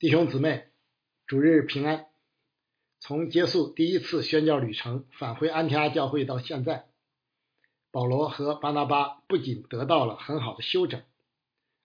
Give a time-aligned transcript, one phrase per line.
[0.00, 0.68] 弟兄姊妹，
[1.26, 2.06] 主日平安。
[3.00, 6.86] 从结束第一次宣教旅程返回安提阿教会到现在，
[7.90, 11.02] 保罗和巴拿巴不仅得到了很好的休整，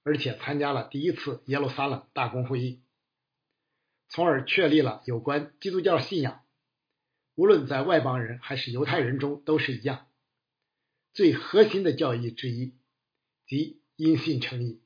[0.03, 2.83] 而且参加了第一次耶路撒冷大公会议，
[4.09, 6.43] 从而确立了有关基督教信仰，
[7.33, 10.05] 无论在外邦人还是犹太人中都是一样，
[11.15, 12.75] 最核心的教义之一，
[13.47, 14.83] 即因信称义。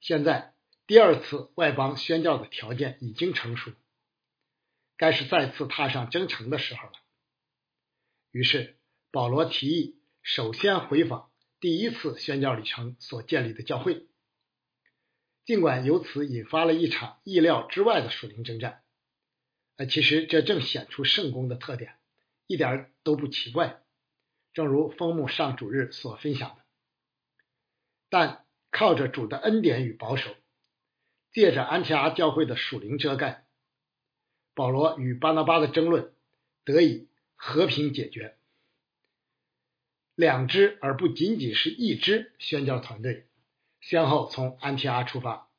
[0.00, 0.53] 现在。
[0.86, 3.72] 第二次外邦宣教的条件已经成熟，
[4.98, 6.92] 该是再次踏上征程的时候了。
[8.30, 8.76] 于是
[9.10, 14.06] 保罗提议，首先回访第一次宣教旅程所建立的教会。
[15.46, 18.82] 尽管由此引发了一场意料之外的属灵征战，
[19.76, 21.96] 呃，其实这正显出圣公的特点，
[22.46, 23.82] 一点都不奇怪。
[24.52, 26.64] 正如枫木上主日所分享的，
[28.10, 30.34] 但靠着主的恩典与保守。
[31.34, 33.44] 借着安提阿教会的属灵遮盖，
[34.54, 36.14] 保罗与巴拿巴的争论
[36.64, 38.38] 得以和平解决。
[40.14, 43.26] 两支而不仅仅是一支宣教团队，
[43.80, 45.50] 先后从安提阿出发，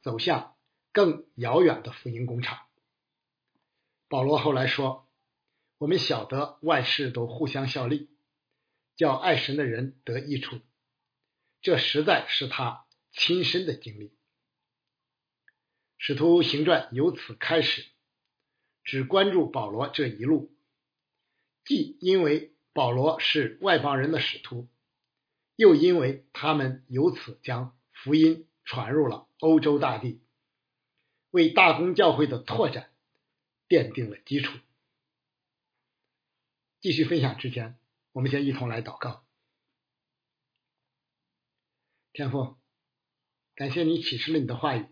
[0.00, 0.56] 走向
[0.90, 2.60] 更遥远的福音工厂。
[4.08, 5.06] 保罗后来说
[5.76, 8.08] ：“我们晓得万事都互相效力，
[8.96, 10.60] 叫爱神的人得益处。”
[11.60, 14.14] 这实在是他亲身的经历。
[16.06, 17.86] 使徒行传由此开始，
[18.82, 20.54] 只关注保罗这一路，
[21.64, 24.68] 既因为保罗是外邦人的使徒，
[25.56, 30.20] 又因为他们由此将福音传入了欧洲大地，
[31.30, 32.92] 为大公教会的拓展
[33.66, 34.58] 奠定了基础。
[36.82, 37.78] 继续分享之前，
[38.12, 39.24] 我们先一同来祷告。
[42.12, 42.58] 天父，
[43.54, 44.84] 感谢你启示了你的话语。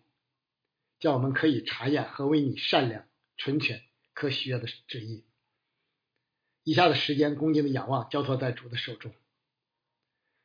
[1.03, 5.27] 叫我们可以查验何为你善良、纯全、可喜悦的旨意。
[6.62, 9.12] 以下的时间，恭敬的仰望，交托在主的手中。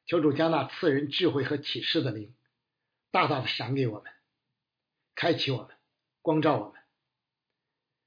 [0.07, 2.35] 求主将那赐人智慧和启示的灵，
[3.11, 4.11] 大大的赏给我们，
[5.13, 5.77] 开启我们，
[6.23, 6.81] 光照我们，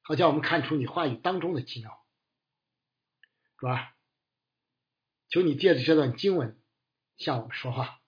[0.03, 2.05] 好叫我们看出你话语当中的奇妙。
[3.59, 3.95] 主啊，
[5.29, 6.61] 求你借着这段经文
[7.17, 8.01] 向我们说话，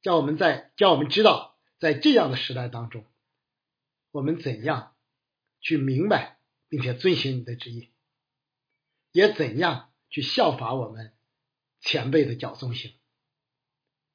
[0.00, 1.53] 叫我们在叫我们知道。
[1.84, 3.04] 在这样的时代当中，
[4.10, 4.96] 我们怎样
[5.60, 6.38] 去明白
[6.70, 7.90] 并且遵循你的旨意，
[9.12, 11.12] 也怎样去效法我们
[11.82, 12.94] 前辈的脚踪行？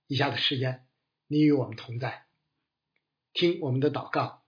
[0.07, 0.87] 以下的时间，
[1.27, 2.25] 你与我们同在，
[3.33, 4.43] 听我们的祷告，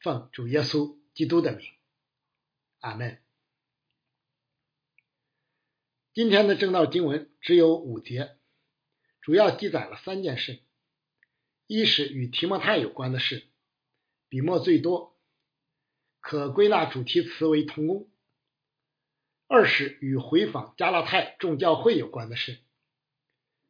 [0.00, 1.70] 奉主耶稣基督的名，
[2.78, 3.22] 阿门。
[6.14, 8.38] 今天的正道经文只有五节，
[9.20, 10.62] 主要记载了三件事。
[11.66, 13.48] 一是与提莫泰有关的事，
[14.28, 15.18] 笔墨最多，
[16.20, 18.08] 可归纳主题词为同工；
[19.48, 22.58] 二是与回访加拉泰众教会有关的事，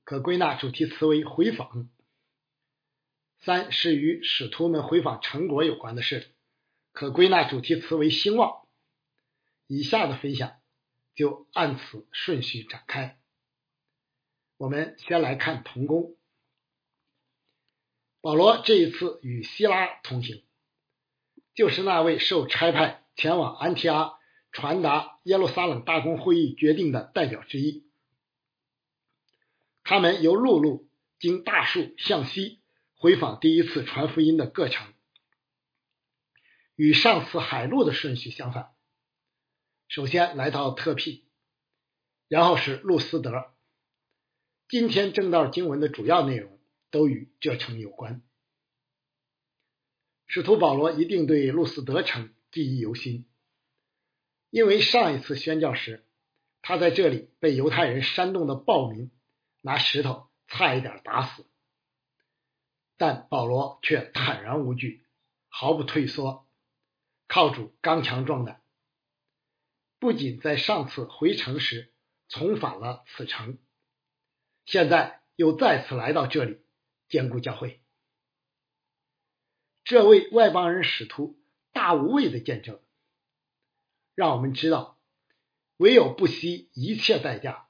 [0.05, 1.89] 可归纳主题词为回访；
[3.39, 6.35] 三是与使徒们回访成果有关的事，
[6.93, 8.67] 可归纳主题词为兴旺。
[9.67, 10.61] 以下的分享
[11.15, 13.19] 就按此顺序展开。
[14.59, 16.16] 我们先来看同工。
[18.21, 20.43] 保罗这一次与希拉同行，
[21.55, 24.15] 就是那位受差派前往安提阿
[24.51, 27.85] 传达耶路撒冷大公会议决定的代表之一。
[29.85, 30.89] 他们由陆路
[31.21, 32.61] 经大树向西
[32.95, 34.93] 回访第一次传福音的各城，
[36.75, 38.73] 与上次海路的顺序相反。
[39.87, 41.25] 首先来到特庇，
[42.27, 43.53] 然后是路斯德。
[44.69, 46.56] 今天正道经文的主要内容。
[46.97, 48.23] 都与这城有关。
[50.27, 53.29] 使徒保罗一定对路斯德城记忆犹新，
[54.49, 56.07] 因为上一次宣教时，
[56.63, 59.11] 他在这里被犹太人煽动的暴民
[59.61, 61.45] 拿石头差一点打死，
[62.97, 65.05] 但保罗却坦然无惧，
[65.49, 66.49] 毫不退缩，
[67.29, 68.63] 靠主刚强壮胆，
[69.99, 71.93] 不仅在上次回城时
[72.31, 73.59] 重返了此城，
[74.65, 76.63] 现在又再次来到这里。
[77.09, 77.81] 坚固教会，
[79.85, 81.39] 这位外邦人使徒
[81.73, 82.81] 大无畏的见证，
[84.15, 84.99] 让我们知道，
[85.77, 87.69] 唯有不惜一切代价，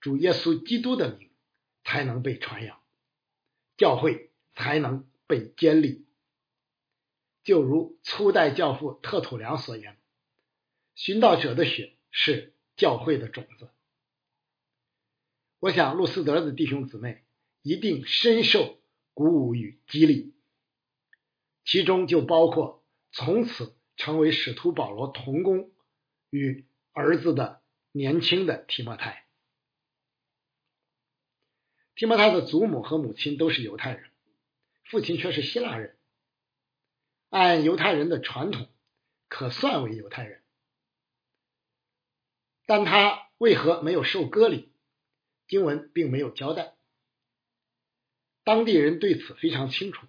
[0.00, 1.30] 主耶稣基督的名
[1.82, 2.82] 才能被传扬，
[3.76, 6.06] 教会才能被建立。
[7.42, 9.98] 就如初代教父特土良所言
[10.94, 13.70] ：“寻道者的血是教会的种子。”
[15.58, 17.24] 我想，路斯德的弟兄姊妹。
[17.62, 18.78] 一定深受
[19.14, 20.34] 鼓舞与激励。
[21.64, 25.70] 其中就包括从此成为使徒保罗同工
[26.30, 27.62] 与儿子的
[27.92, 29.26] 年轻的提摩太。
[31.94, 34.10] 提摩太的祖母和母亲都是犹太人，
[34.84, 35.98] 父亲却是希腊人。
[37.28, 38.68] 按犹太人的传统，
[39.28, 40.42] 可算为犹太人，
[42.66, 44.72] 但他为何没有受割礼？
[45.46, 46.74] 经文并没有交代。
[48.50, 50.08] 当地人对此非常清楚，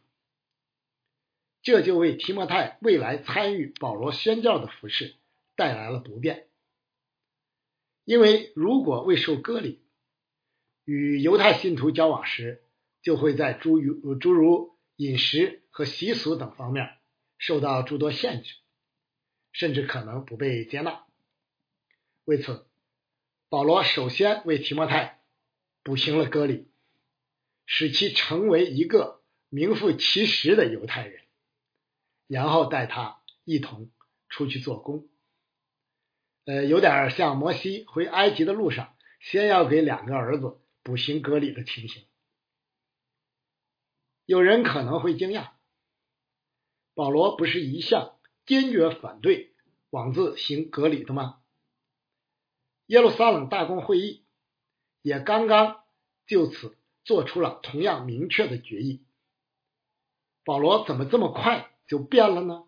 [1.61, 5.13] 这就为提摩太未来参与保罗宣教的服饰
[5.55, 6.47] 带来了不便。
[8.03, 9.83] 因为如果未受割礼，
[10.85, 12.63] 与犹太信徒交往时，
[13.03, 16.97] 就会在诸如诸如饮食和习俗等方面
[17.37, 18.55] 受到诸多限制，
[19.51, 21.05] 甚至可能不被接纳。
[22.25, 22.65] 为此，
[23.49, 25.21] 保罗首先为提摩太
[25.83, 26.70] 补行了割礼。
[27.73, 31.23] 使其成为一个名副其实的犹太人，
[32.27, 33.89] 然后带他一同
[34.27, 35.07] 出去做工。
[36.43, 42.03] 呃，有点像摩西回埃及的路上，先要给两个儿子补行割礼的情形。
[44.25, 45.51] 有人可能会惊讶，
[46.93, 49.55] 保罗不是一向坚决反对
[49.91, 51.41] 枉自行割礼的吗？
[52.87, 54.25] 耶路撒冷大公会议
[55.01, 55.85] 也刚刚
[56.27, 56.77] 就此。
[57.03, 59.03] 做出了同样明确的决议，
[60.43, 62.67] 保罗怎么这么快就变了呢？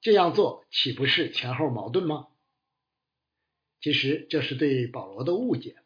[0.00, 2.28] 这样做岂不是前后矛盾吗？
[3.80, 5.76] 其实这是对保罗的误解，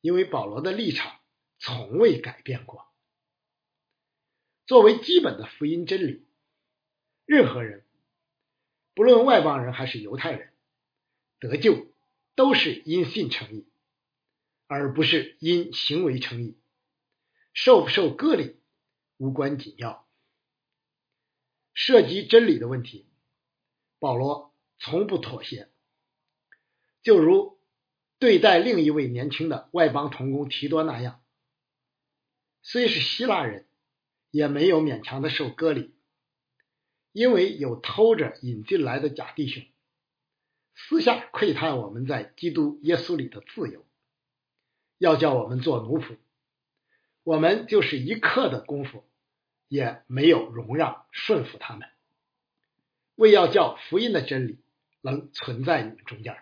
[0.00, 1.20] 因为保罗的立场
[1.58, 2.86] 从未改变过。
[4.66, 6.24] 作为基本的福音真理，
[7.26, 7.84] 任何人，
[8.94, 10.52] 不论外邦人还是犹太人，
[11.38, 11.86] 得救
[12.34, 13.66] 都是因信成义。
[14.66, 16.56] 而不是因行为成义，
[17.52, 18.56] 受不受割礼
[19.16, 20.08] 无关紧要。
[21.74, 23.06] 涉及真理的问题，
[23.98, 25.70] 保罗从不妥协。
[27.02, 27.58] 就如
[28.18, 31.22] 对待另一位年轻的外邦童工提多那样，
[32.62, 33.66] 虽是希腊人，
[34.30, 35.94] 也没有勉强的受割礼，
[37.10, 39.64] 因为有偷着引进来的假弟兄，
[40.74, 43.84] 私下窥探我们在基督耶稣里的自由。
[45.02, 46.16] 要叫我们做奴仆，
[47.24, 49.04] 我们就是一刻的功夫
[49.66, 51.88] 也没有容让顺服他们，
[53.16, 54.60] 为要叫福音的真理
[55.00, 56.36] 能存在你们中间。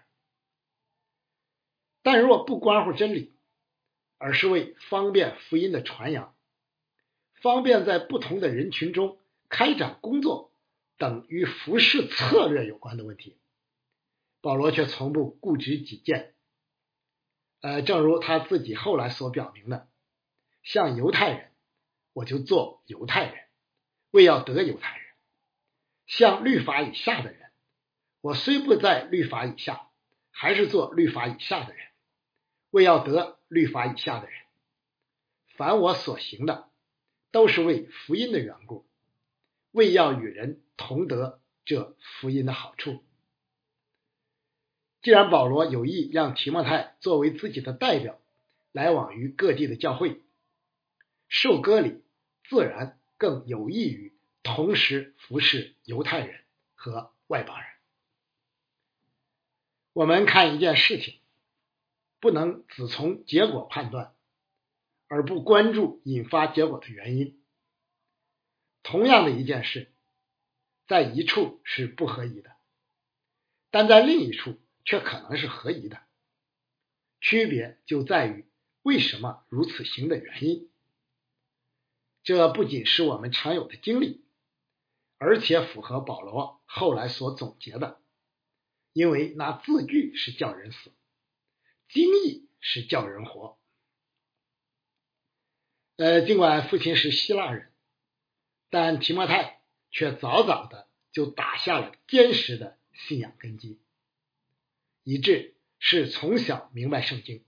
[2.03, 3.33] 但若不关乎真理，
[4.19, 6.37] 而是为方便福音的传扬，
[7.41, 9.19] 方便在不同的人群中
[9.49, 10.53] 开展工作
[10.99, 13.39] 等与服饰策略有关的问题，
[14.43, 16.35] 保罗却从不固执己见。
[17.61, 19.89] 呃，正如他自己后来所表明的，
[20.63, 21.53] 像犹太人，
[22.13, 23.45] 我就做犹太人，
[24.11, 25.07] 为要得犹太人；
[26.07, 27.51] 像律法以下的人，
[28.23, 29.89] 我虽不在律法以下，
[30.31, 31.87] 还是做律法以下的人，
[32.71, 34.41] 为要得律法以下的人。
[35.57, 36.71] 凡我所行的，
[37.31, 38.87] 都是为福音的缘故，
[39.71, 43.05] 为要与人同得这福音的好处。
[45.03, 48.21] 既然保罗有意让提摩太作为自己的代表
[48.71, 50.21] 来往于各地的教会，
[51.27, 52.03] 受割礼
[52.45, 56.41] 自然更有益于同时服侍犹太人
[56.75, 57.67] 和外邦人。
[59.95, 61.19] 我们看一件事情，
[62.21, 64.15] 不能只从结果判断，
[65.09, 67.41] 而不关注引发结果的原因。
[68.83, 69.91] 同样的一件事，
[70.87, 72.51] 在一处是不合宜的，
[73.71, 74.59] 但在另一处。
[74.91, 76.01] 却可能是合宜的，
[77.21, 78.45] 区别就在于
[78.83, 80.69] 为什么如此行的原因。
[82.25, 84.25] 这不仅是我们常有的经历，
[85.17, 88.01] 而且符合保罗后来所总结的，
[88.93, 90.91] 因为那字句是叫人死，
[91.89, 93.61] 经义是叫人活。
[95.99, 97.73] 呃，尽管父亲是希腊人，
[98.71, 103.79] 但提摩太却早早的就打下了坚实的信仰根基。
[105.03, 107.45] 以致是从小明白圣经，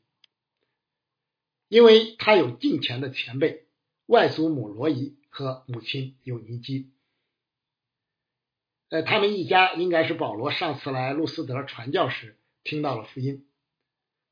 [1.69, 3.67] 因为他有近前的前辈
[4.07, 6.91] 外祖母罗伊和母亲有尼基，
[8.89, 13.47] 呃，他们一家应该是保罗上次来路斯德传教时听到了福音，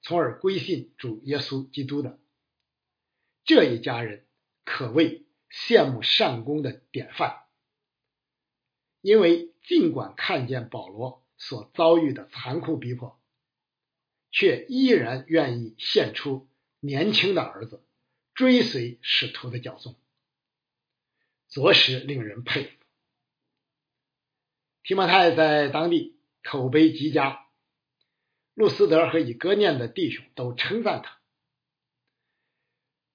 [0.03, 2.19] 从而归信主耶稣基督的。
[3.45, 4.27] 这一家人
[4.65, 7.41] 可谓羡慕善功的典范，
[9.01, 11.25] 因为尽管看见保罗。
[11.41, 13.19] 所遭遇的残酷逼迫，
[14.31, 16.49] 却依然愿意献出
[16.81, 17.83] 年轻的儿子，
[18.35, 19.97] 追随使徒的教宗。
[21.49, 22.71] 着实令人佩服。
[24.83, 27.47] 提摩太在当地口碑极佳，
[28.55, 31.21] 路斯德和以哥念的弟兄都称赞他，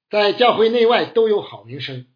[0.10, 2.08] 在教会内外都有好名声，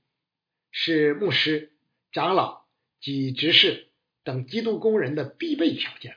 [0.72, 1.72] 是牧师、
[2.12, 2.66] 长老
[3.00, 3.89] 及执事
[4.30, 6.16] 等基督工人的必备条件。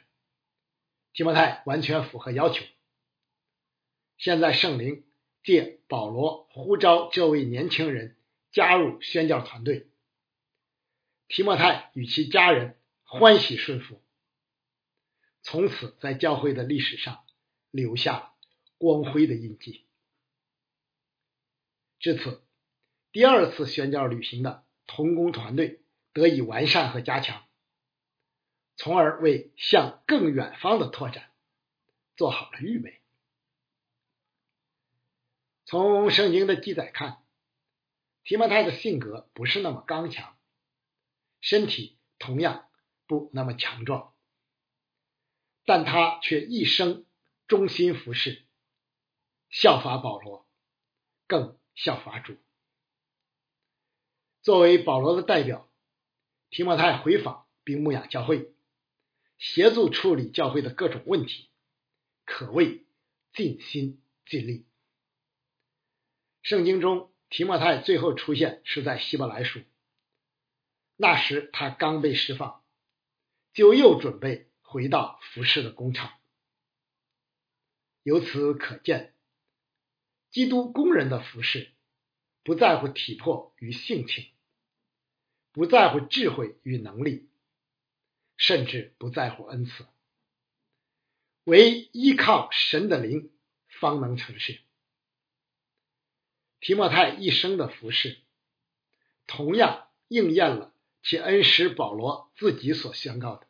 [1.15, 2.63] 提摩太完全符合要求。
[4.19, 5.07] 现在圣灵
[5.43, 8.19] 借保罗呼召这位年轻人
[8.51, 9.89] 加入宣教团队，
[11.27, 14.03] 提摩太与其家人欢喜顺服，
[15.41, 17.25] 从此在教会的历史上
[17.71, 18.35] 留下
[18.77, 19.87] 光辉的印记。
[21.99, 22.43] 至此，
[23.11, 25.81] 第二次宣教旅行的同工团队
[26.13, 27.43] 得以完善和加强。
[28.77, 31.31] 从而为向更远方的拓展
[32.17, 33.01] 做好了预备。
[35.65, 37.23] 从圣经的记载看，
[38.25, 40.37] 提摩太的性格不是那么刚强，
[41.41, 42.69] 身体同样
[43.07, 44.13] 不那么强壮，
[45.65, 47.07] 但他却一生
[47.47, 48.45] 忠心服侍，
[49.49, 50.47] 效法保罗，
[51.27, 52.37] 更效法主。
[54.43, 55.71] 作为保罗的代表，
[56.51, 58.53] 提摩太回访并牧养教会。
[59.43, 61.51] 协助处理教会的各种问题，
[62.25, 62.87] 可谓
[63.33, 64.69] 尽心尽力。
[66.43, 69.61] 圣经中提摩太最后出现是在希伯来书，
[70.95, 72.63] 那时他刚被释放，
[73.53, 76.13] 就又准备回到服饰的工厂。
[78.05, 79.13] 由此可见，
[80.31, 81.73] 基督工人的服饰
[82.45, 84.25] 不在乎体魄与性情，
[85.51, 87.29] 不在乎智慧与能力。
[88.43, 89.87] 甚至不在乎恩赐，
[91.45, 93.31] 唯依靠神的灵
[93.69, 94.61] 方能成事。
[96.59, 98.19] 提莫泰一生的服饰，
[99.29, 103.47] 同样应验了其恩师保罗自己所宣告的：“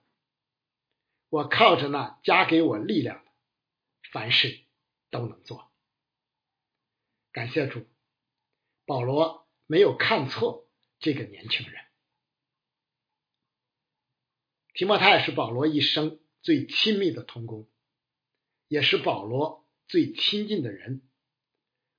[1.30, 3.30] 我靠着那加给我力量的，
[4.10, 4.60] 凡事
[5.08, 5.72] 都能做。”
[7.32, 7.86] 感谢主，
[8.84, 10.68] 保罗没有看错
[10.98, 11.82] 这个年轻人。
[14.74, 17.68] 提摩太是保罗一生最亲密的同工，
[18.68, 21.02] 也是保罗最亲近的人。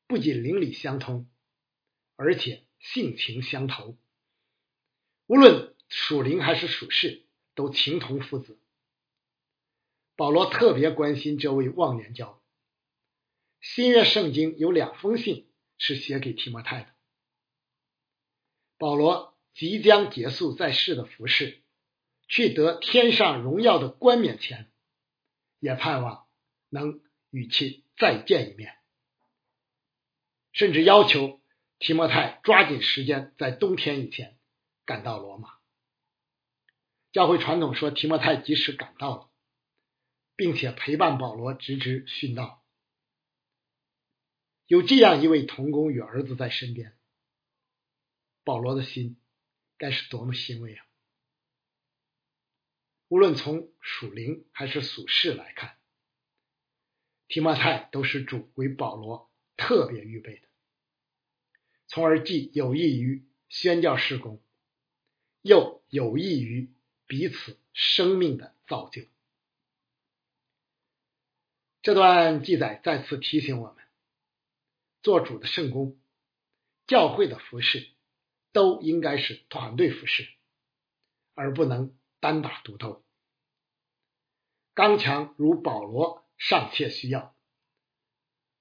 [0.07, 1.29] 不仅邻里相通，
[2.15, 3.97] 而且性情相投。
[5.27, 7.25] 无论属灵还是属世，
[7.55, 8.59] 都情同父子。
[10.15, 12.43] 保罗特别关心这位忘年交。
[13.61, 16.93] 新约圣经有两封信是写给提摩太的。
[18.77, 21.62] 保罗即将结束在世的服饰。
[22.27, 24.71] 去得天上荣耀的冠冕前，
[25.59, 26.27] 也盼望
[26.69, 28.75] 能与其再见一面，
[30.51, 31.41] 甚至要求
[31.79, 34.39] 提摩太抓紧时间，在冬天以前
[34.85, 35.53] 赶到罗马。
[37.11, 39.29] 教会传统说，提摩太及时赶到了，
[40.35, 42.63] 并且陪伴保罗直至殉道。
[44.65, 46.97] 有这样一位童工与儿子在身边，
[48.43, 49.21] 保罗的心
[49.77, 50.85] 该是多么欣慰啊！
[53.13, 55.77] 无论从属灵还是属世来看，
[57.27, 60.47] 提摩太都是主为保罗特别预备的，
[61.85, 64.41] 从而既有益于宣教事工，
[65.43, 66.73] 又有益于
[67.05, 69.03] 彼此生命的造就。
[71.83, 73.85] 这段记载再次提醒我们，
[75.03, 76.01] 做主的圣公、
[76.87, 77.91] 教会的服饰，
[78.51, 80.27] 都应该是团队服饰，
[81.35, 83.02] 而不能单打独斗。
[84.73, 87.35] 刚强如保罗尚且需要，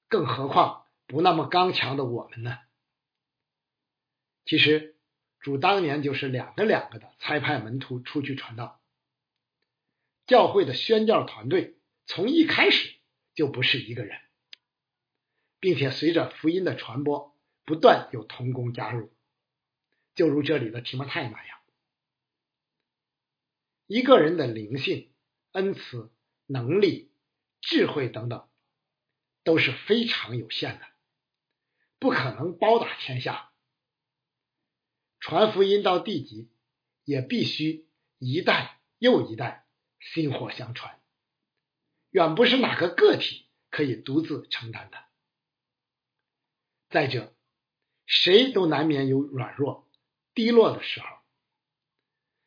[0.08, 2.58] 更何况不那么刚强的我们呢？
[4.44, 4.98] 其实
[5.40, 8.82] 主当年就是两个两个的差派门徒出去传道，
[10.26, 12.94] 教会的宣教团队从一开始
[13.34, 14.20] 就不是一个人，
[15.60, 19.14] 并且随着福音的传播，不断有同工加入，
[20.14, 21.58] 就如这里的提摩太那样，
[23.86, 25.11] 一个人的灵性。
[25.52, 26.12] 恩慈、
[26.46, 27.12] 能力、
[27.60, 28.48] 智慧等等，
[29.44, 30.86] 都是非常有限的，
[31.98, 33.52] 不可能包打天下。
[35.20, 36.50] 传福音到地级，
[37.04, 37.86] 也必须
[38.18, 39.66] 一代又一代
[40.00, 41.00] 薪火相传，
[42.10, 44.98] 远不是哪个个体可以独自承担的。
[46.88, 47.34] 再者，
[48.04, 49.88] 谁都难免有软弱、
[50.34, 51.06] 低落的时候，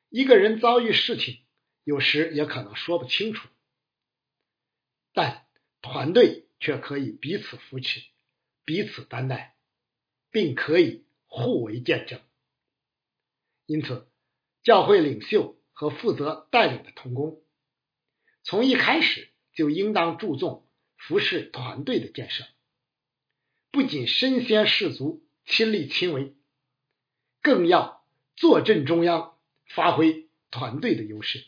[0.10, 1.45] 一个人遭遇事情。
[1.86, 3.48] 有时也可能说不清楚，
[5.14, 5.46] 但
[5.82, 8.04] 团队却可以彼此扶持、
[8.66, 9.56] 彼此担待，
[10.32, 12.20] 并可以互为见证。
[13.68, 14.10] 因此，
[14.64, 17.44] 教会领袖和负责带领的同工，
[18.42, 22.46] 从一开始就应当注重服侍团队的建设，
[23.70, 26.36] 不仅身先士卒、亲力亲为，
[27.44, 28.04] 更要
[28.36, 29.38] 坐镇中央，
[29.68, 31.46] 发挥团队的优势。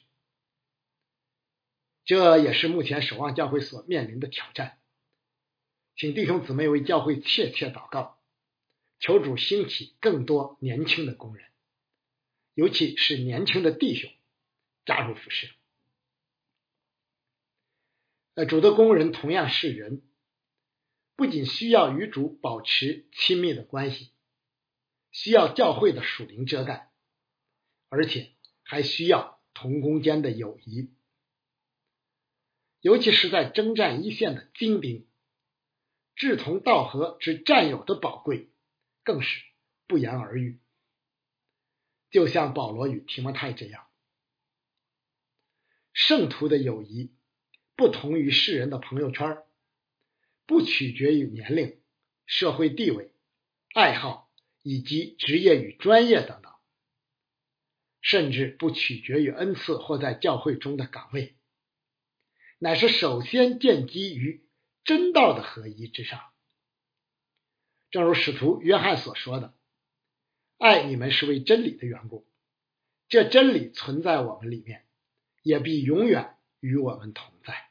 [2.08, 4.80] 这也是目前守望教会所面临的挑战。
[5.98, 8.18] 请弟兄姊妹为教会切切祷告，
[8.98, 11.46] 求主兴起更多年轻的工人，
[12.54, 14.10] 尤其是年轻的弟兄
[14.86, 15.50] 加入服饰。
[18.36, 20.02] 呃，主的工人同样是人，
[21.18, 24.12] 不仅需要与主保持亲密的关系，
[25.12, 26.90] 需要教会的属灵遮盖，
[27.90, 28.32] 而且
[28.64, 30.90] 还需要同工间的友谊。
[32.88, 35.06] 尤其是在征战一线的精兵，
[36.16, 38.48] 志同道合之战友的宝贵，
[39.04, 39.44] 更是
[39.88, 40.62] 不言而喻。
[42.12, 43.88] 就像保罗与提摩太这样，
[45.92, 47.12] 圣徒的友谊
[47.76, 49.44] 不同于世人的朋友圈，
[50.46, 51.82] 不取决于年龄、
[52.26, 53.12] 社会地位、
[53.74, 54.32] 爱好
[54.64, 56.54] 以及职业与专业等等，
[58.00, 61.37] 甚至不取决于恩赐或在教会中的岗位。
[62.60, 64.44] 乃是首先建基于
[64.84, 66.20] 真道的合一之上，
[67.92, 69.54] 正如使徒约翰所说的
[70.58, 72.28] ：“爱你们是为真理的缘故，
[73.10, 74.88] 这真理存在我们里面，
[75.44, 77.70] 也必永远与我们同在。”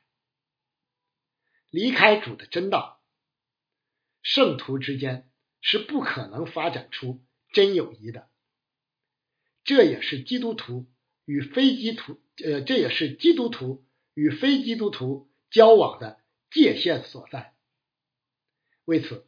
[1.71, 3.03] 离开主的真道，
[4.23, 5.29] 圣徒之间
[5.61, 8.31] 是不可能发展出真友谊的。
[9.65, 10.87] 这也是基督徒
[11.25, 13.85] 与非基督徒呃，这也是基督徒。
[14.17, 16.19] 与非基督徒交往的
[16.51, 17.55] 界限所在。
[18.87, 19.27] 为此，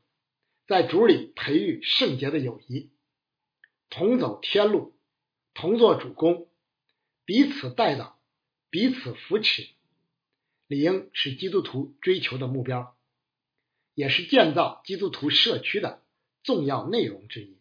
[0.67, 2.91] 在主里培育圣洁的友谊，
[3.91, 4.97] 同走天路，
[5.53, 6.49] 同做主公，
[7.27, 8.19] 彼此带导，
[8.71, 9.69] 彼此扶持，
[10.67, 12.97] 理应是基督徒追求的目标，
[13.93, 16.03] 也是建造基督徒社区的
[16.43, 17.59] 重要内容之一。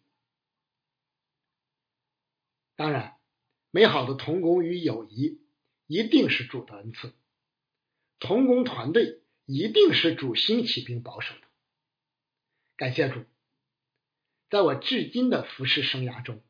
[2.74, 3.18] 当然，
[3.70, 5.42] 美好的同工与友谊。
[5.90, 7.14] 一定是主的恩赐，
[8.18, 11.40] 同工团队一定是主兴起并保守的。
[12.76, 13.24] 感谢主，
[14.50, 16.42] 在我至今的服侍生涯中，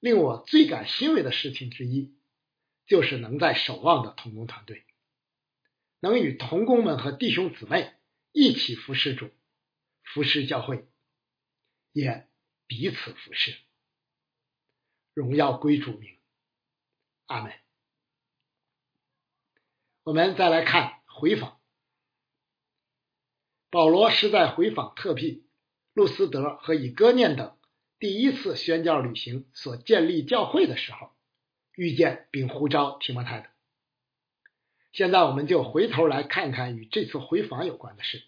[0.00, 2.14] 令我最感欣慰的事情之一，
[2.86, 4.84] 就是能在守望的同工团队，
[6.00, 7.92] 能与同工们和弟兄姊妹
[8.32, 9.30] 一起服侍主，
[10.02, 10.86] 服侍教会，
[11.92, 12.28] 也
[12.66, 13.56] 彼此服侍，
[15.14, 16.18] 荣耀归主名，
[17.26, 17.63] 阿门。
[20.04, 21.58] 我们再来看回访，
[23.70, 25.46] 保罗是在回访特庇、
[25.94, 27.56] 路斯德和以哥念等
[27.98, 31.10] 第一次宣教旅行所建立教会的时候
[31.74, 33.48] 遇见并呼召提摩太的。
[34.92, 38.22] 现在我们就回头来看看与这次回访有关的事。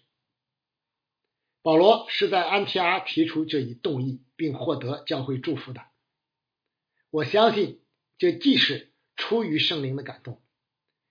[1.61, 5.85] 保罗是在安提阿提出这一动议并获得教会祝福的。
[7.11, 7.83] 我相信
[8.17, 10.41] 这既是出于圣灵的感动。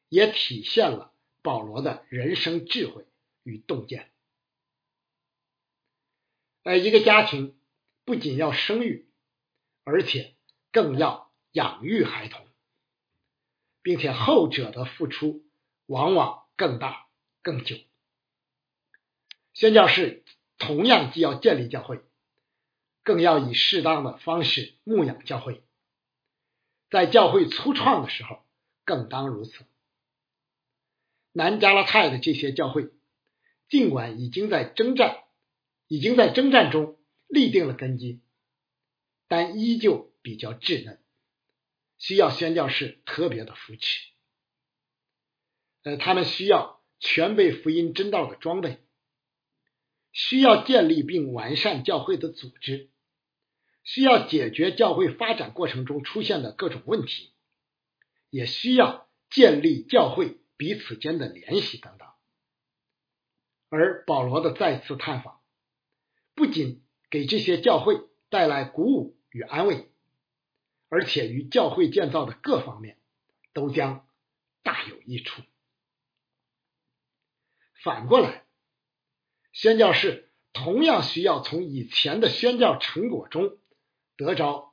[0.08, 3.06] 也体现了保罗的人生智慧
[3.42, 4.10] 与洞见。
[6.62, 7.56] 呃，一个家庭
[8.04, 9.08] 不仅要生育，
[9.84, 10.34] 而且
[10.72, 12.46] 更要养育孩童，
[13.82, 15.44] 并且后者的付出
[15.86, 17.06] 往往更大
[17.42, 17.76] 更久。
[19.54, 20.24] 宣教士
[20.58, 22.00] 同样既要建立教会，
[23.04, 25.62] 更要以适当的方式牧养教会，
[26.90, 28.44] 在教会初创的时候
[28.84, 29.64] 更当如此。
[31.36, 32.88] 南加拉泰的这些教会，
[33.68, 35.24] 尽管已经在征战，
[35.86, 36.96] 已经在征战中
[37.26, 38.22] 立定了根基，
[39.28, 40.98] 但依旧比较稚嫩，
[41.98, 44.00] 需要宣教士特别的扶持。
[45.82, 48.78] 呃，他们需要全备福音真道的装备，
[50.12, 52.88] 需要建立并完善教会的组织，
[53.84, 57.34] 需要解决教会发展过程中出现的各种问题，
[58.30, 60.38] 也需要建立教会。
[60.56, 62.08] 彼此间的联系等等，
[63.68, 65.42] 而保罗的再次探访，
[66.34, 69.90] 不仅给这些教会带来鼓舞与安慰，
[70.88, 72.98] 而且与教会建造的各方面
[73.52, 74.08] 都将
[74.62, 75.42] 大有益处。
[77.84, 78.46] 反过来，
[79.52, 83.58] 宣教士同样需要从以前的宣教成果中
[84.16, 84.72] 得着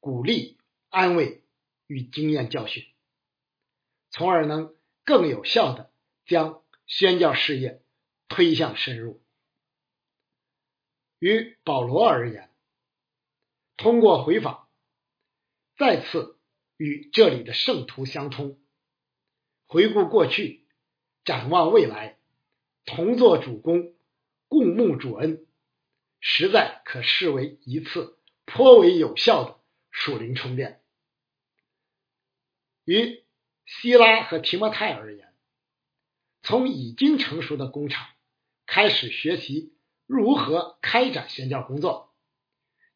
[0.00, 0.56] 鼓励、
[0.88, 1.44] 安慰
[1.86, 2.86] 与经验教训，
[4.10, 4.77] 从而能。
[5.08, 5.90] 更有效的
[6.26, 7.80] 将宣教事业
[8.28, 9.22] 推向深入。
[11.18, 12.50] 于保罗而言，
[13.78, 14.68] 通过回访，
[15.78, 16.38] 再次
[16.76, 18.60] 与这里的圣徒相通，
[19.66, 20.66] 回顾过去，
[21.24, 22.18] 展望未来，
[22.84, 23.94] 同作主公，
[24.46, 25.46] 共沐主恩，
[26.20, 29.58] 实在可视为一次颇为有效的
[29.90, 30.82] 属灵充电。
[32.84, 33.24] 与
[33.68, 35.34] 希拉和提摩太而言，
[36.40, 38.08] 从已经成熟的工厂
[38.64, 39.74] 开始学习
[40.06, 42.14] 如何开展宣教工作，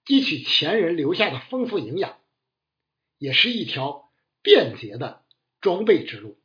[0.07, 2.19] 汲取前人留下的丰富营养，
[3.19, 5.27] 也是一条便捷的
[5.61, 6.41] 装备之路，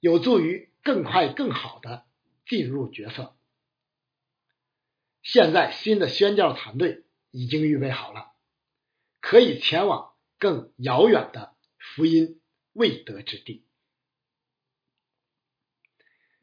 [0.00, 2.04] 有助于更快更好的
[2.46, 3.36] 进入角色。
[5.22, 8.32] 现在新的宣教团队已经预备好了，
[9.20, 12.40] 可以前往更遥远的福音
[12.74, 13.64] 未得之地。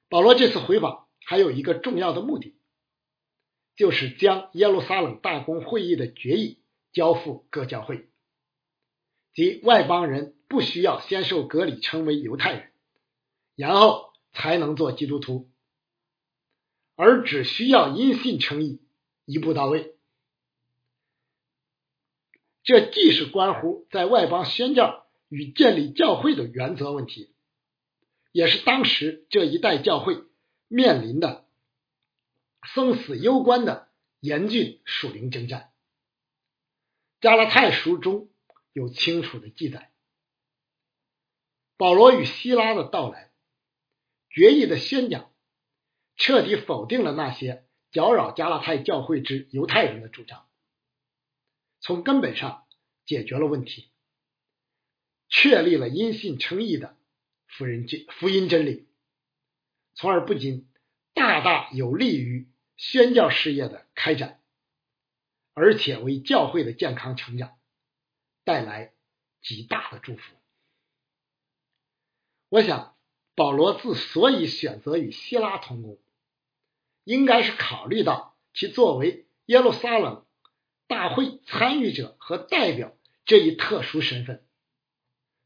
[0.10, 2.56] 保罗这次回访还有一个重要的目的，
[3.76, 6.60] 就是将耶路撒冷大公会议的决议
[6.92, 8.10] 交付各教会，
[9.34, 12.72] 即外邦人不需要先受割礼成为犹太人，
[13.56, 15.50] 然后才能做基督徒。
[16.96, 18.82] 而只需要因信称义，
[19.26, 19.96] 一步到位。
[22.64, 25.01] 这既是关乎在外邦宣教
[25.32, 27.34] 与建立教会的原则问题，
[28.34, 30.26] 也是当时这一代教会
[30.68, 31.48] 面临的
[32.62, 33.90] 生死攸关的
[34.20, 35.72] 严峻属灵征战。
[37.22, 38.30] 加拉太书中
[38.74, 39.94] 有清楚的记载，
[41.78, 43.32] 保罗与希拉的到来，
[44.30, 45.32] 决议的宣讲。
[46.18, 50.46] 彻底否定了那些搅扰加拉太教会之犹太人的主张，
[51.80, 52.68] 从根本上
[53.06, 53.91] 解决了问题，
[55.32, 56.96] 确立了因信称义的
[57.48, 58.86] 福音真福音真理，
[59.96, 60.70] 从而不仅
[61.16, 64.42] 大大有利于宣教事业的开展，
[65.54, 67.58] 而且为教会的健康成长
[68.44, 68.94] 带来
[69.42, 70.22] 极大的祝福。
[72.50, 72.96] 我想，
[73.34, 75.98] 保罗之所以选择与希拉同工。
[77.04, 80.24] 应该是考虑到其作为耶路撒冷
[80.86, 84.46] 大会参与者和代表这一特殊身份，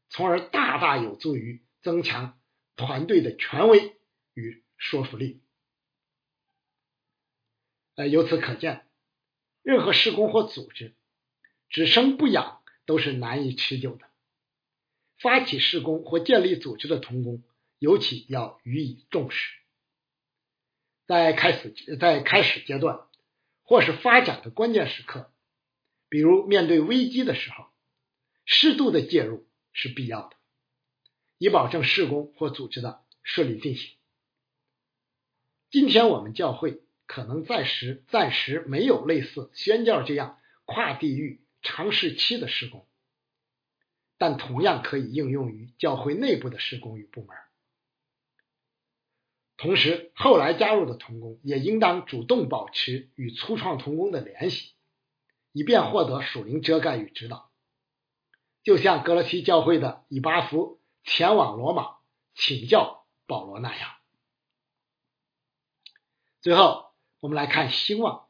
[0.08, 2.38] 从而大大有助于增强
[2.76, 3.96] 团队的权威
[4.34, 5.42] 与说服力。
[7.94, 8.86] 呃，由此可见，
[9.62, 10.94] 任何施工或组织
[11.68, 14.06] 只生不养都是难以持久的。
[15.18, 17.42] 发起施工或建立组织的同工，
[17.78, 19.54] 尤其要予以重视。
[21.06, 23.06] 在开始在开始阶段，
[23.62, 25.32] 或是发展的关键时刻，
[26.10, 27.66] 比如面对危机的时候，
[28.44, 29.45] 适度的介入
[29.76, 30.36] 是必要的，
[31.36, 33.94] 以保证施工或组织的顺利进行。
[35.70, 42.86] 今天我们教会可能暂时暂时没有类似宣教这样跨地域长时期的施工，
[44.16, 47.36] 但同样可以应用于教会内部的施工与部门。
[49.58, 54.72] 同时，后来加入的童工也应当主动保持与初创童工的联系，
[55.52, 57.50] 以便获得属灵遮盖与指导。
[58.66, 61.98] 就像格罗西教会的以巴弗前往罗马
[62.34, 63.94] 请教保罗那样。
[66.40, 68.26] 最后，我们来看兴旺。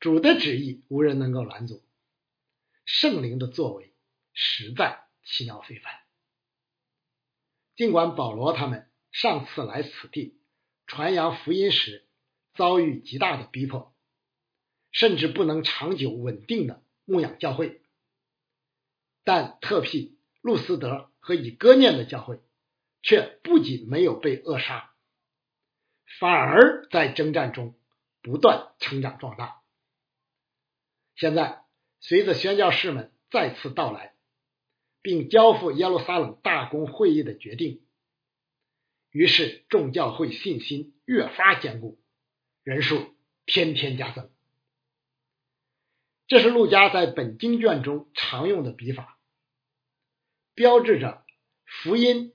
[0.00, 1.82] 主的旨意无人能够拦阻，
[2.84, 3.94] 圣灵的作为
[4.34, 5.94] 实在奇妙非凡。
[7.74, 8.90] 尽管保罗他们。
[9.12, 10.38] 上次来此地
[10.86, 12.06] 传扬福音时，
[12.52, 13.94] 遭遇极大的逼迫，
[14.92, 17.80] 甚至不能长久稳定的牧养教会。
[19.26, 22.38] 但特庇路斯德和以哥念的教会，
[23.02, 24.94] 却不仅没有被扼杀，
[26.20, 27.76] 反而在征战中
[28.22, 29.62] 不断成长壮大。
[31.16, 31.64] 现在，
[31.98, 34.14] 随着宣教士们再次到来，
[35.02, 37.84] 并交付耶路撒冷大公会议的决定。
[39.10, 41.98] 于是，众教会信心越发坚固，
[42.62, 44.30] 人数天天加增。
[46.28, 49.15] 这是陆家在本经卷中常用的笔法，
[50.56, 51.24] 标志着
[51.64, 52.34] 福音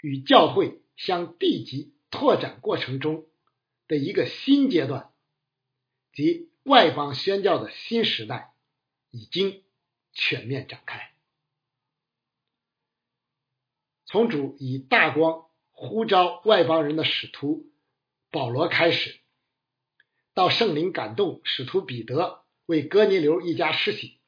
[0.00, 3.28] 与教会向地级拓展过程中
[3.86, 5.12] 的一个新阶段，
[6.12, 8.52] 即外邦宣教的新时代
[9.10, 9.62] 已经
[10.12, 11.14] 全面展开。
[14.04, 15.44] 从主以大光。
[15.76, 17.68] 呼召外邦人的使徒
[18.30, 19.18] 保罗开始，
[20.32, 24.20] 到圣灵感动使徒彼得为哥尼流一家施洗，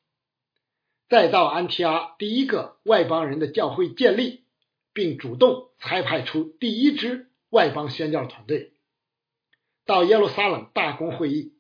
[1.09, 4.45] 再到安提阿第一个外邦人的教会建立，
[4.93, 8.73] 并主动裁派出第一支外邦宣教团队，
[9.85, 11.55] 到耶路撒冷大公会议，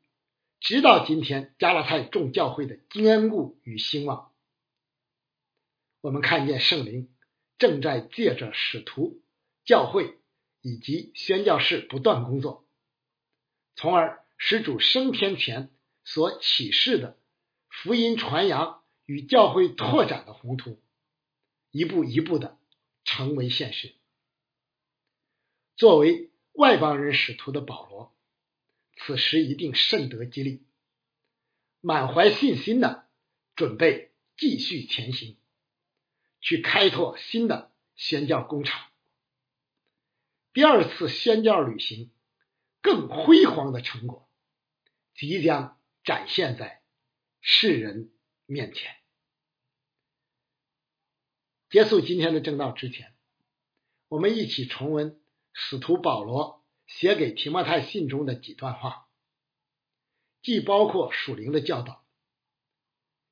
[0.59, 4.32] 直到今天加拉太众教会的坚固与兴旺。
[6.00, 7.09] 我们看见圣灵
[7.59, 9.22] 正在借着使徒、
[9.64, 10.18] 教会
[10.61, 12.66] 以及宣教士不断工作，
[13.76, 15.70] 从而使主升天前
[16.04, 17.16] 所启示的
[17.68, 20.81] 福音传扬与教会拓展的宏图，
[21.71, 22.59] 一步一步的
[23.05, 23.95] 成为现实。
[25.77, 28.14] 作为外邦人使徒的保罗，
[28.97, 30.64] 此时一定甚得激励，
[31.81, 33.07] 满怀信心的
[33.55, 35.37] 准备继续前行，
[36.40, 38.88] 去开拓新的宣教工厂。
[40.53, 42.11] 第二次宣教旅行
[42.81, 44.27] 更辉煌的成果
[45.14, 46.83] 即将展现在
[47.42, 48.11] 世人
[48.46, 48.96] 面前。
[51.68, 53.14] 结束今天的正道之前，
[54.09, 55.20] 我们一起重温。
[55.59, 59.09] 使徒保罗写给提摩太信中的几段话，
[60.42, 62.06] 既包括属灵的教导，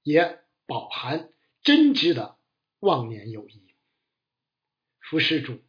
[0.02, 2.38] 也饱含真挚的
[2.78, 3.74] 忘年友谊。
[5.00, 5.62] 服侍主、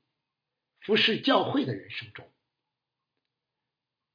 [0.80, 2.32] 服侍教会的人生中，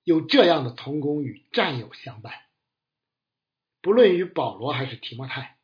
[0.03, 2.47] 有这样的同工与战友相伴，
[3.81, 5.59] 不论与保罗还是提摩太，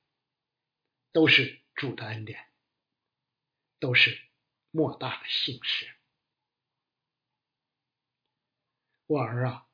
[1.12, 2.46] 都是主的恩典，
[3.78, 4.18] 都是
[4.70, 5.88] 莫大的幸事。
[9.06, 9.66] 我儿啊，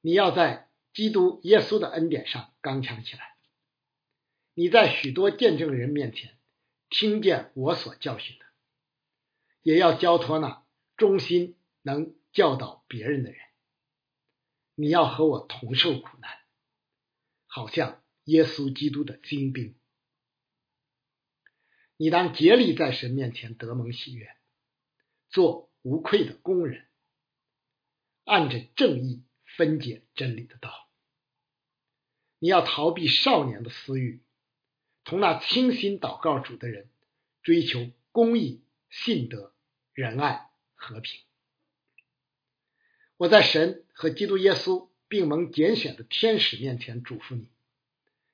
[0.00, 3.36] 你要在基督耶稣的恩典上刚强起来。
[4.54, 6.38] 你在许多见证人面前
[6.88, 8.46] 听见我所教训的，
[9.62, 10.64] 也要交托那
[10.96, 13.40] 忠心能教导别人的人。
[14.76, 16.43] 你要和我同受苦难，
[17.54, 19.76] 好像耶稣基督的精兵。
[21.96, 24.36] 你当竭力在神面前得蒙喜悦，
[25.28, 26.88] 做无愧的工人。
[28.24, 30.88] 按着正义分解真理的道，
[32.40, 34.20] 你要逃避少年的私欲，
[35.04, 36.88] 同那清心祷告主的人
[37.44, 39.54] 追求公义、信德、
[39.92, 41.22] 仁爱、和平。
[43.16, 47.50] 我在神和基督耶稣并蒙拣选的天使面前嘱咐你，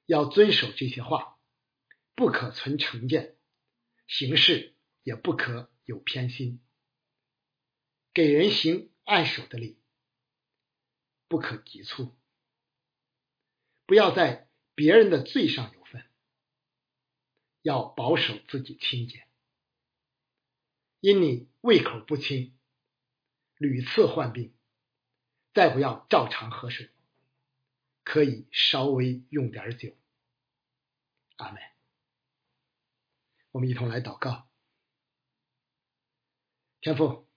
[0.06, 1.38] 要遵守这些话，
[2.14, 3.37] 不可存成见，
[4.06, 6.61] 行事也不可有偏心，
[8.14, 9.78] 给人行按手的礼。
[11.28, 12.16] 不可急促，
[13.87, 16.04] 不要在别人的罪上有份，
[17.62, 19.28] 要保守自己清洁。
[20.98, 22.59] 因你胃口不清，
[23.59, 24.52] 屡次患病，
[25.52, 26.90] 再不要照常喝水，
[28.04, 29.96] 可以稍微用点酒。
[31.36, 31.60] 阿门。
[33.50, 34.48] 我们一同来祷告，
[36.80, 37.28] 天父，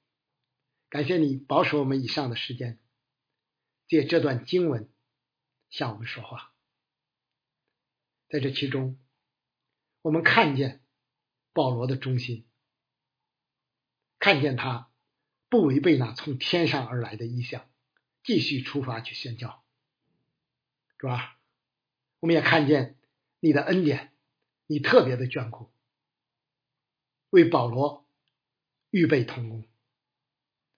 [0.90, 2.80] 感谢你保守我们以上的时间。
[3.88, 4.92] 借这段经文
[5.70, 6.54] 向我们说话，
[8.30, 9.00] 在这其中，
[10.02, 10.84] 我们看见
[11.52, 12.48] 保罗的忠心，
[14.20, 14.92] 看见他
[15.50, 17.70] 不违背那从天上而来的意象，
[18.24, 19.64] 继续出发去宣教，
[20.98, 21.38] 是吧？
[22.20, 22.98] 我们也看见
[23.40, 24.14] 你的恩典，
[24.66, 25.70] 你特别的眷顾，
[27.30, 28.08] 为保罗
[28.90, 29.68] 预备童工，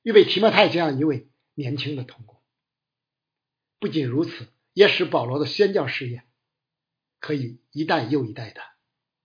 [0.01, 2.41] 预备提摩太这样一位年轻的童工。
[3.77, 6.23] 不仅如此，也使保罗的宣教事业
[7.19, 8.61] 可以一代又一代的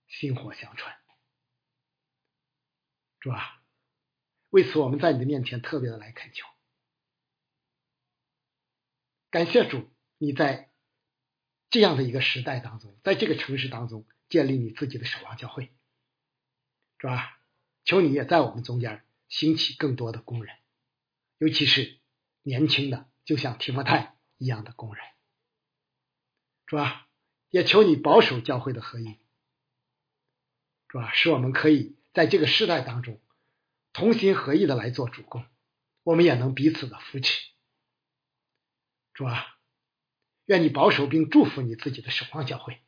[0.06, 0.94] 薪火相传。
[3.20, 3.62] 主啊，
[4.50, 6.46] 为此我们在你的面前特别的来恳求，
[9.30, 9.88] 感谢主，
[10.18, 10.70] 你在
[11.70, 15.72] 这样的一个时代当中，在这个城市当中建立你自己的守望教会，
[16.98, 17.40] 是吧？
[17.84, 20.56] 求你也在我们中间兴起更多的工人，
[21.38, 21.98] 尤其是
[22.42, 24.16] 年轻的，就像提摩太。
[24.42, 25.04] 一样的工人，
[26.66, 27.06] 是吧？
[27.50, 29.18] 也求你保守教会的合一，
[30.88, 31.12] 是吧？
[31.12, 33.20] 使我们可以在这个时代当中
[33.92, 35.44] 同心合意的来做主公，
[36.04, 37.49] 我们也能彼此的扶持，
[39.20, 39.58] 主啊？
[40.46, 42.80] 愿你保守并祝福你自己的守望教会。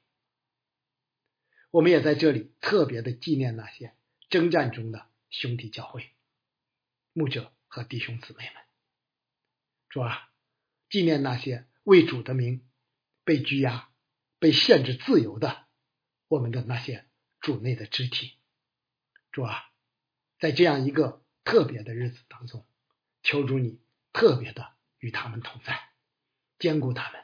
[1.71, 3.95] 我们也在这里特别的纪念那些
[4.31, 6.11] 征战中的兄弟教会、
[7.13, 8.55] 牧者和弟兄姊妹们，
[9.91, 10.31] 主啊？
[10.89, 12.67] 纪念那些为主的名
[13.25, 13.91] 被拘押、
[14.39, 15.67] 被限制自由的
[16.29, 17.07] 我们的那些
[17.43, 18.39] 主内的肢体，
[19.33, 19.71] 主啊，
[20.39, 22.67] 在这样一个特别的日子当中，
[23.23, 23.83] 求主你
[24.15, 25.92] 特别的与他们同在，
[26.63, 27.21] 兼顾他们，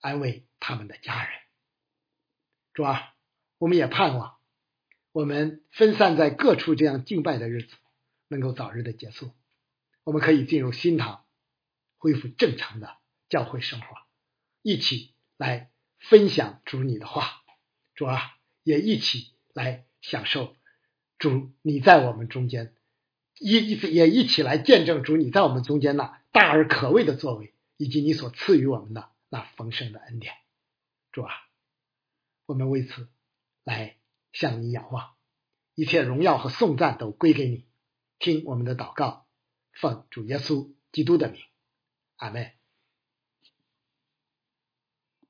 [0.00, 1.32] 安慰他们的家人。
[2.74, 3.14] 主啊，
[3.56, 4.36] 我们也盼望
[5.10, 7.74] 我们分散在各处这样敬拜的日子
[8.28, 9.32] 能够早日的结束，
[10.04, 11.24] 我们可以进入新堂。
[11.98, 12.98] 恢复正常的
[13.30, 13.86] 教会生活，
[14.62, 17.42] 一起来分享主你的话，
[17.94, 20.54] 主啊，也一起来享受
[21.18, 22.76] 主你在我们中间，
[23.40, 30.34] 一一也一起来见证主你在我们中间那大而可畏的作为，以及你所赐予我们的那丰盛的恩典。
[31.12, 31.34] 主啊，
[32.46, 33.08] 我们为此
[33.64, 33.98] 来
[34.32, 35.14] 向你仰望，
[35.74, 37.66] 一切荣耀和颂赞都归给你。
[38.18, 39.26] 听我们的祷告，
[39.72, 41.42] 奉主耶稣基督的名，
[42.16, 42.55] 阿门。